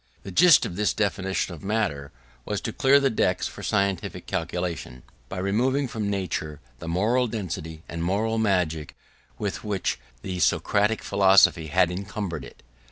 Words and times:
The 0.23 0.31
gist 0.31 0.65
of 0.65 0.77
this 0.77 0.95
definition 0.95 1.53
of 1.53 1.63
matter 1.63 2.11
was 2.43 2.59
to 2.61 2.73
clear 2.73 2.99
the 2.99 3.11
decks 3.11 3.47
for 3.47 3.61
scientific 3.61 4.25
calculation, 4.25 5.03
by 5.29 5.37
removing 5.37 5.87
from 5.87 6.09
nature 6.09 6.59
the 6.79 6.87
moral 6.87 7.27
density 7.27 7.83
and 7.87 8.03
moral 8.03 8.39
magic 8.39 8.95
with 9.37 9.63
which 9.63 9.99
the 10.23 10.39
Socratic 10.39 11.03
philosophy 11.03 11.67
had 11.67 11.91
encumbered 11.91 12.43
it. 12.43 12.63